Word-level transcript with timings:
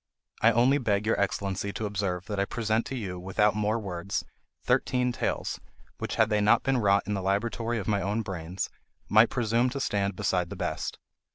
I 0.41 0.51
only 0.51 0.79
beg 0.79 1.05
your 1.05 1.21
Excellency 1.21 1.71
to 1.73 1.85
observe 1.85 2.25
that 2.25 2.39
I 2.39 2.45
present 2.45 2.87
to 2.87 2.95
you, 2.95 3.19
without 3.19 3.53
more 3.55 3.77
words, 3.77 4.23
thirteen 4.63 5.11
tales, 5.11 5.59
which, 5.99 6.15
had 6.15 6.31
they 6.31 6.41
not 6.41 6.63
been 6.63 6.79
wrought 6.79 7.03
in 7.05 7.13
the 7.13 7.21
laboratory 7.21 7.77
of 7.77 7.87
my 7.87 8.01
own 8.01 8.23
brains, 8.23 8.71
might 9.09 9.29
presume 9.29 9.69
to 9.69 9.79
stand 9.79 10.15
beside 10.15 10.49
the 10.49 10.55
best. 10.55 10.97